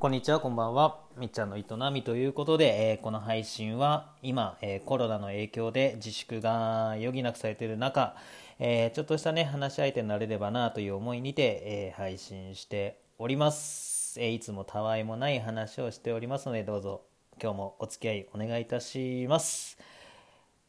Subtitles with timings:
[0.00, 1.00] こんにちは、こんばんは。
[1.18, 8.16] みっちゃんの営みということで、えーこの配信は今、えーコロナの影響で自粛が余儀なくされている中、
[8.58, 17.02] えーちょっとしたね、話し相手になれればなという思いにて、え配信しております、えいつもたわいもない話をしておりますので、どうぞ
[17.38, 19.76] 今日もお付き合いお願いいたします。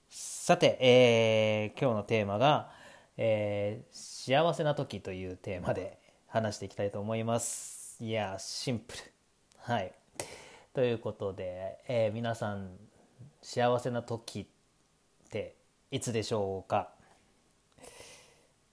[0.09, 2.70] さて、え今日のテーマが、
[3.16, 7.98] え幸せな時というテーマで話していきたいと思います。
[8.02, 9.20] いや、シンプル。
[9.64, 9.93] はい。
[10.74, 12.69] ということで、えー皆さん、
[13.42, 14.46] 幸せな時っ
[15.29, 15.56] て
[15.92, 16.89] いつでしょうか？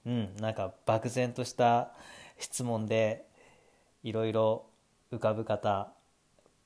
[0.07, 1.93] うん、なんか漠然とした
[2.39, 3.27] 質問で
[4.03, 4.65] いろいろ
[5.13, 5.93] 浮かぶ方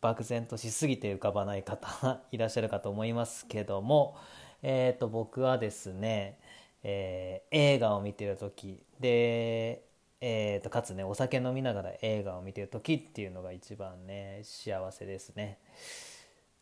[0.01, 4.17] 漠然としすぎて浮かばない方 いらっしゃるかと思いますけども、
[4.63, 6.39] えー、と僕はですね、
[6.85, 9.83] えー映画を見てる時で、
[10.25, 15.59] えー、とかつねお酒飲みながら映画を見てる時っていうのが一番ね幸せですね。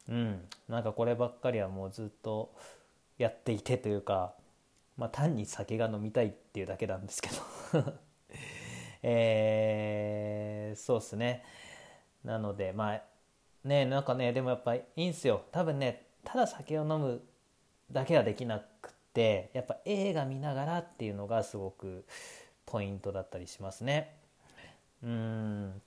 [0.09, 2.55] うん、なんかこればっかりはもうずっと
[3.19, 4.33] やっていてというか、
[4.97, 7.29] まあ、単に酒が飲みたいっていうだけなんですけ
[7.73, 7.85] ど。
[9.03, 11.45] えーそうっすね。
[12.25, 13.03] なのでまあ
[13.65, 15.43] ねなんかねでもやっぱいいんすよ。
[15.53, 17.23] 多分ねただ酒を飲む
[17.93, 22.07] だけはできなくってやっぱ映画見ながらっていうのがすごく
[22.71, 24.15] ポイントだったりしますね。
[25.03, 25.83] うん。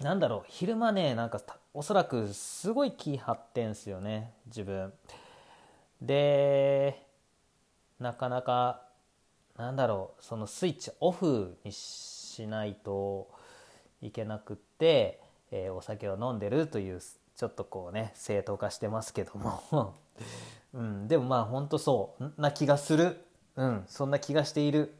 [0.00, 0.42] なんだろう。
[0.48, 1.40] 昼間ねなんか
[1.74, 4.32] おそらくすごい気張ってんすよね。
[4.46, 4.92] 自分。
[6.00, 7.06] で
[8.00, 8.82] なかなか
[9.58, 10.24] なんだろう。
[10.24, 13.30] そのスイッチオフにしないと
[14.00, 19.94] いけなくって、えーお酒を飲んでるというちょっとこうね正当化してますけども、
[20.72, 22.32] うん、でもまあほんとそう。
[22.40, 23.22] な気がする、
[23.56, 24.94] うん、そんな気がしている。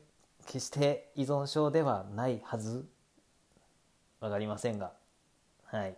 [0.47, 2.87] 決して依存症ではないはず。
[4.21, 4.93] わかりませんが。
[5.65, 5.97] はい。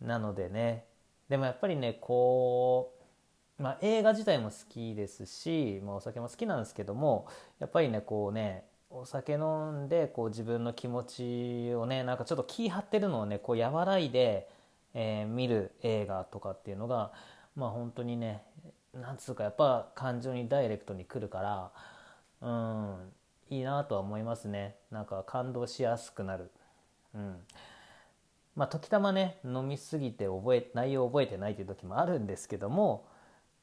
[0.00, 0.84] なのでね。
[1.30, 2.92] でもやっぱりねこ
[3.58, 7.28] う、まあ、映画自体も好きですし、まあ、お酒も好きなんですけども
[7.60, 14.48] やっぱりねこうねお酒飲んでこう自分の気持ちをねなんかちょっと気張ってるのをねこう和らいで、
[14.92, 17.12] えー見る映画とかっていうのが
[17.54, 18.42] まあ本当にね
[18.92, 21.70] なんつうかやっぱ感情にダイレクトに来るから
[22.42, 23.12] うん。
[23.50, 24.76] いいなとは思いますね。
[24.90, 26.50] なんか感動しやすくなる。
[27.14, 27.36] うん。
[28.56, 33.06] まあ時たまね飲みすぎて覚え内容覚えてないという時もあるんですけども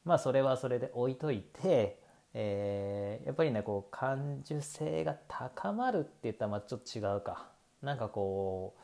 [0.05, 1.99] まあそれはそれで置いといて、
[2.33, 7.49] えーやっぱりねこう感受性が高まるって言ったらまあちょっと違うか。
[7.81, 8.75] なんかこ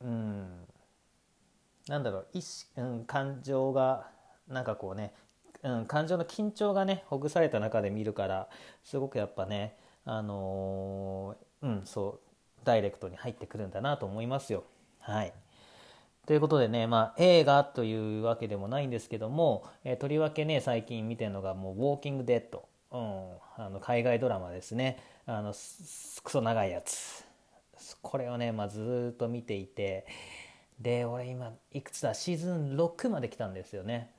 [0.00, 0.66] ううん。
[1.88, 4.10] なんだろう意識、うん、感情が
[4.48, 5.14] なんかこうね、
[5.62, 8.48] うん、感情の緊張がねほぐされた中で見るから
[8.84, 12.20] すごくやっぱねあのーうんそう
[12.64, 14.64] ダイレクトに入ってくるんだなと思いますよ。
[15.00, 15.32] はい。
[16.26, 24.98] ということでね、まあ、映画というわけでもないんですけども、えーとりわけね最近見てるのがもう「ウォーキング・デッド」うん、あの海外ドラマですね。
[25.26, 27.24] あのすクソ長いやつ。
[28.02, 30.06] これをね、まあ、ずっと見ていて
[30.80, 32.12] で俺今いくつだ？
[32.14, 34.10] シーズン6まで来たんですよね。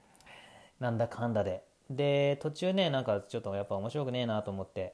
[0.79, 1.63] なんだかんだで。
[1.89, 4.93] で途中ねなんかちょっとやっぱ面白くねえなと思って。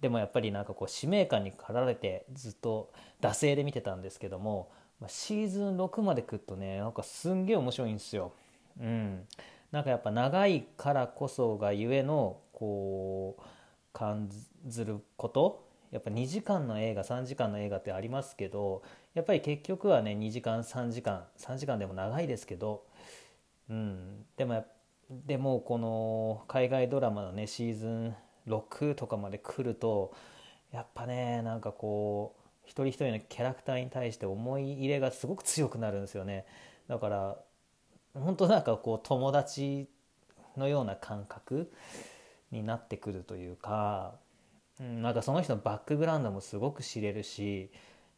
[0.00, 4.72] でもやっぱりなんかこう使命感に駆られてずっと惰性で見てたんですけども、
[5.06, 8.32] シーズン6まで来るとねなんかすんげえ面白いんですよ。
[8.80, 9.26] うん、
[9.70, 13.42] なんかやっぱ長いからこそがゆえのこう
[13.92, 14.28] 感
[14.66, 15.70] じること。
[15.92, 22.86] やっぱ2時間の映画3時間の映画ってありますけどやっぱり結局はね2時間3時間3時間でも長いですけど、
[23.68, 24.66] うん、でもやっ
[25.10, 28.14] でもこの海外ドラマのねシーズン
[28.48, 30.14] 6とかまで来ると
[30.72, 36.46] やっぱねなんかこう一人一人のキャラクターに対して思い入れがすごく強くなるんですよね。
[36.88, 37.36] だから
[38.14, 39.88] 本当なんかこう友達
[40.56, 41.72] のような感覚
[42.50, 44.14] になってくるというか、
[44.80, 47.70] うん、なんかその人のバックグラウンドもすごく知れるし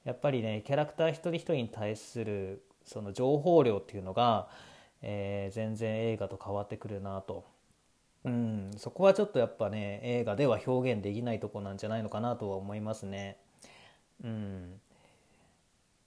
[0.04, 4.48] やっぱりねキャラクター一人一人に対するその情報量っていうのが、
[5.06, 7.44] えー全然映画と変わってくるなと、
[8.24, 13.36] うん、そこはちょっとやっぱね映画では表現できないとこなんじゃないのかなとは思いますね。
[14.24, 14.80] うん、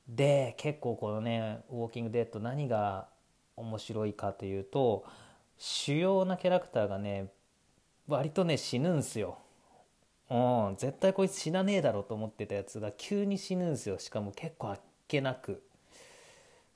[0.09, 3.07] で結構このね「ウォーキング・デッド」何が
[3.55, 5.05] 面白いかというと
[5.57, 7.31] 主要なキャラクターがね
[8.07, 9.37] 割とね死ぬんすよ。
[10.29, 10.35] う
[10.71, 15.63] ん、絶対こいつ死なねえだろうと思ってたやつが急に死ぬんすよしかも結構あっけなく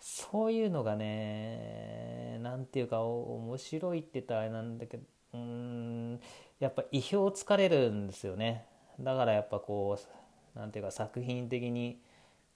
[0.01, 5.03] そういうのがねなんていうか面白いって言ったらあれなんだけど
[5.35, 6.19] うん
[6.59, 8.65] やっぱ意表をつかれるんですよね
[8.99, 9.97] だからやっぱこ
[10.55, 12.01] うなんていうか作品的に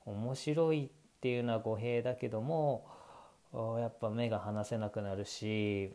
[0.06, 0.89] 面白いっ
[1.21, 2.88] ていうのは語弊だけども
[3.80, 5.94] やっぱ目が離せなくなるし、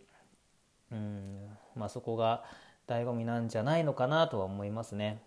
[0.90, 2.44] うんまあ、そこが
[2.86, 5.20] 醍醐味なんじゃないのかなとは思いますね。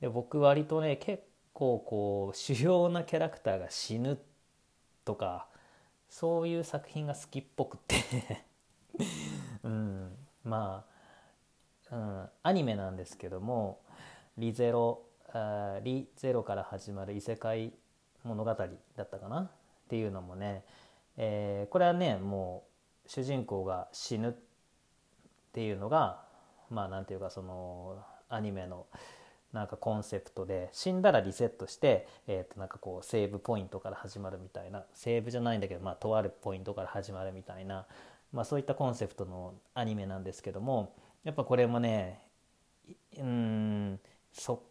[0.00, 1.22] で僕割とね結
[1.52, 4.18] 構こう主要なキャラクターが死ぬ
[5.04, 5.48] とか
[6.08, 8.44] そういう作品が好きっぽくて。
[9.64, 10.16] うん。
[10.44, 10.84] ま
[11.90, 13.80] あ、うん、アニメなんですけども
[14.36, 15.02] 「リゼロ」
[15.32, 17.72] あ「リゼロ」から始まる異世界
[18.24, 18.70] 物語だっ
[19.08, 19.42] たかな？
[19.42, 19.48] っ
[19.88, 20.64] ていうのもね、
[21.16, 22.64] えー、これはねも
[23.04, 24.32] う主人公が死ぬっ
[25.52, 26.24] ていうのが
[26.70, 28.86] まあなんていうかそのアニメの
[29.52, 37.86] なんかコンセプトで死んだらリセットして、えー、となんかこうセーブポイントから始まるみたいなセーブじゃないんだけど、まあ、とあるポイントから始まるみたいな、
[38.32, 42.22] まあ、そういったコンセプトのアニメなんですけどもやっぱこれもね
[43.18, 44.00] うん
[44.32, 44.62] そ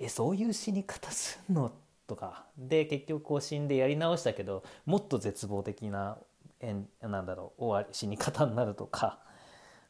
[0.00, 1.70] えそういう死に方すんの？
[2.06, 6.16] とかで結局こう死んでやり直したけどもっと絶望的な
[6.60, 9.18] えなんだろう終わり死に方になるとか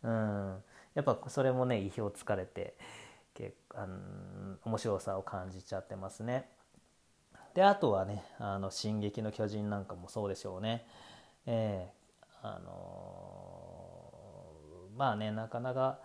[0.02, 0.56] うん
[0.94, 2.76] やっぱそれもね意表をつかれて。
[3.34, 3.98] 結あの
[4.64, 6.48] 面白さを感じちゃってますね。
[7.54, 10.86] であとはね「あの進撃の巨人」なんかもそうでしょうね。
[11.46, 16.00] えー、あのー、まあねなかなか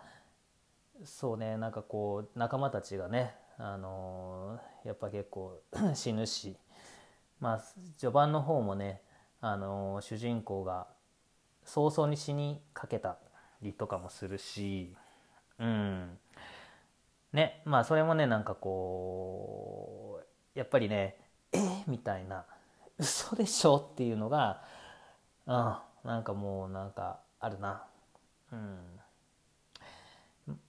[1.04, 5.60] そうねなんかこう仲間たちがね、あのー、やっぱ結構
[5.94, 6.56] 死ぬし
[7.38, 7.60] まあ
[7.96, 9.02] 序盤の方もね、
[9.40, 10.88] あの主人公が
[11.64, 13.16] 早々に死にかけた
[13.62, 14.94] りとかもするし
[15.58, 16.18] うん
[17.32, 20.20] ねまあそれもねなんかこ
[20.54, 21.16] うやっぱりね
[21.52, 22.44] えー、みたいな
[22.98, 24.62] 嘘でしょっていうのが
[25.46, 27.84] うんなんかもうなんかあるな。
[28.52, 28.78] うん。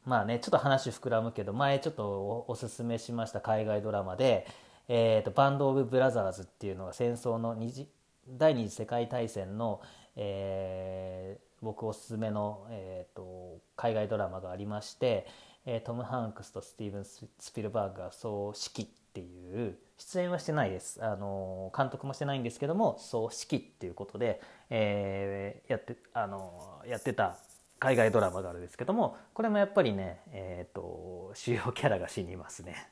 [0.05, 4.45] まあねちょっと話膨らむけど前ちょっとおすすめしました海外ドラマで
[4.87, 7.89] 「えーと、バンド・オブ・ブラザーズ」っていうのが戦争の二次
[8.27, 9.81] 第二次世界大戦の、
[10.15, 15.25] えー、僕おすすめの、えーと海外ドラマがありまして
[15.65, 21.03] えー、トム・ハンクスとスティーブン・スピルバーグがそう指揮っていう出演はしてないです。
[21.03, 27.37] あの監督もしてないんですけどもそう指揮っていうことで、えー、やってあのやってた
[27.79, 32.89] 海外ドラマがあるんですけどもこれもやっぱりね、えーと、主要キャラが死にますね。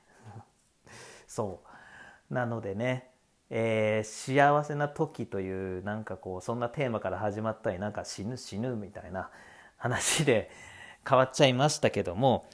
[1.27, 1.61] そ
[2.29, 2.33] う。
[2.33, 3.09] なのでね、
[3.49, 9.31] えー、幸せな時というなんかこうそんなテーマから始まったりなんか死ぬ死ぬみたいな
[9.77, 10.51] 話で
[11.09, 12.47] 変わっちゃいましたけども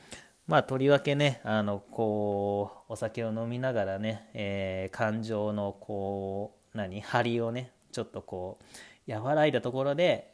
[0.47, 8.59] まあとりわけねあのこうお酒を飲みながらね、えー、感情のこう何張りをねちょっとこ
[9.07, 10.31] う和らいだところで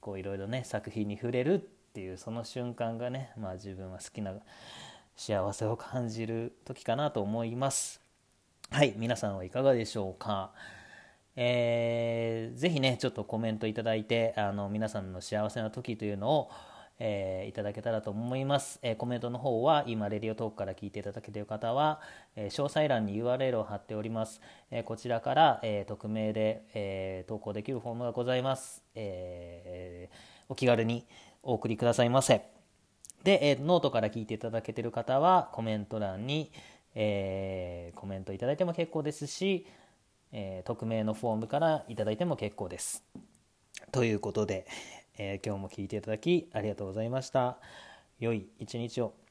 [0.00, 4.32] こういろいろね作品に触れるっていうその瞬間がねまあ自分は好きな
[5.16, 8.00] 幸せを感じる時かなと思います。
[8.70, 10.52] はい皆さんはいかがでしょうか？
[11.36, 16.50] えー、ぜひねちょっとコメントいただいてあの皆さんの幸せな時というのを
[16.98, 22.00] えー、いただけたらと思います、えー、コメントの方は今レディオトークから聞いていただけている方は、
[22.36, 24.40] えー、詳細欄に URL を貼っております、
[24.70, 30.08] えこちらから、え匿名で、え投稿できるフォームがございます、え
[30.48, 31.04] お気軽に
[31.42, 32.42] お送りくださいませ。
[33.24, 36.50] で、えノートから聞いていただけている方はコメント欄に、
[36.94, 39.66] えコメントいただいても結構ですし、
[40.32, 43.04] え匿名のフォームからいただいても結構です。
[43.92, 44.66] ということで、
[45.18, 47.58] えー、今日も聞いていただきありがとうございました。
[48.18, 49.25] 良い一日を。